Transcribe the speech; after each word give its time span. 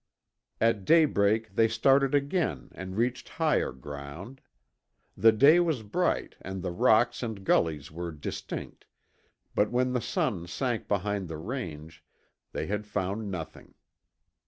At 0.59 0.83
daybreak 0.83 1.53
they 1.55 1.67
started 1.67 2.15
again 2.15 2.69
and 2.73 2.97
reached 2.97 3.29
higher 3.29 3.71
ground. 3.71 4.41
The 5.15 5.31
day 5.31 5.59
was 5.59 5.83
bright 5.83 6.35
and 6.41 6.63
the 6.63 6.71
rocks 6.71 7.21
and 7.21 7.43
gullies 7.43 7.91
were 7.91 8.11
distinct, 8.11 8.87
but 9.53 9.69
when 9.69 9.93
the 9.93 10.01
sun 10.01 10.47
sank 10.47 10.87
behind 10.87 11.27
the 11.27 11.37
range, 11.37 12.03
they 12.51 12.65
had 12.65 12.87
found 12.87 13.29
nothing. 13.29 13.75